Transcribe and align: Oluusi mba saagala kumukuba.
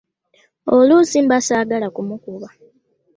Oluusi 0.75 1.17
mba 1.23 1.37
saagala 1.47 1.87
kumukuba. 1.95 2.47